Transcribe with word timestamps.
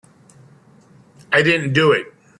I 1.31 1.43
didn't 1.43 1.73
do 1.73 1.91
it. 1.91 2.11